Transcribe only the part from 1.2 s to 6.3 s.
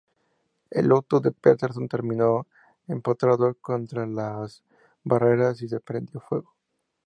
de Peterson terminó empotrado contra las barreras y se prendió